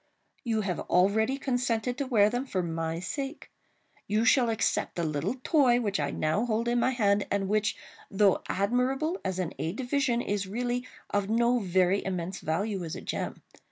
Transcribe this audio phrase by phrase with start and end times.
[0.43, 3.51] —you have already consented to wear them, for my sake.
[4.07, 7.77] You shall accept the little toy which I now hold in my hand, and which,
[8.09, 12.95] though admirable as an aid to vision, is really of no very immense value as
[12.95, 13.43] a gem.